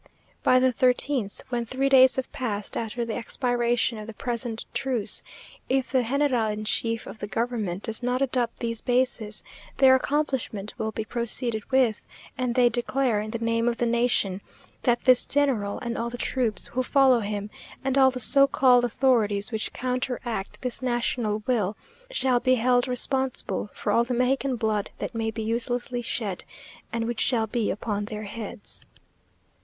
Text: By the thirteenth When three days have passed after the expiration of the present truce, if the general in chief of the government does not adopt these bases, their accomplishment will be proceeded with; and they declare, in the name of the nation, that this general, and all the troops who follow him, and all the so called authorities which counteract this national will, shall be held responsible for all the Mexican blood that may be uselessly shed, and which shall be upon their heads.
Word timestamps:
By 0.41 0.57
the 0.57 0.71
thirteenth 0.71 1.43
When 1.49 1.63
three 1.63 1.87
days 1.87 2.15
have 2.15 2.31
passed 2.31 2.75
after 2.75 3.05
the 3.05 3.13
expiration 3.13 3.99
of 3.99 4.07
the 4.07 4.15
present 4.15 4.65
truce, 4.73 5.21
if 5.69 5.91
the 5.91 6.01
general 6.01 6.47
in 6.49 6.65
chief 6.65 7.05
of 7.05 7.19
the 7.19 7.27
government 7.27 7.83
does 7.83 8.01
not 8.01 8.19
adopt 8.19 8.57
these 8.61 8.81
bases, 8.81 9.43
their 9.77 9.93
accomplishment 9.93 10.73
will 10.79 10.91
be 10.91 11.05
proceeded 11.05 11.69
with; 11.69 12.07
and 12.35 12.55
they 12.55 12.67
declare, 12.67 13.21
in 13.21 13.29
the 13.29 13.37
name 13.37 13.67
of 13.67 13.77
the 13.77 13.85
nation, 13.85 14.41
that 14.81 15.01
this 15.03 15.27
general, 15.27 15.77
and 15.77 15.99
all 15.99 16.09
the 16.09 16.17
troops 16.17 16.65
who 16.69 16.81
follow 16.81 17.19
him, 17.19 17.51
and 17.83 17.95
all 17.95 18.09
the 18.09 18.19
so 18.19 18.47
called 18.47 18.83
authorities 18.83 19.51
which 19.51 19.71
counteract 19.71 20.63
this 20.63 20.81
national 20.81 21.43
will, 21.45 21.77
shall 22.09 22.39
be 22.39 22.55
held 22.55 22.87
responsible 22.87 23.69
for 23.75 23.91
all 23.91 24.03
the 24.03 24.15
Mexican 24.15 24.55
blood 24.55 24.89
that 24.97 25.13
may 25.13 25.29
be 25.29 25.43
uselessly 25.43 26.01
shed, 26.01 26.43
and 26.91 27.05
which 27.05 27.19
shall 27.21 27.45
be 27.45 27.69
upon 27.69 28.05
their 28.05 28.23
heads. 28.23 28.87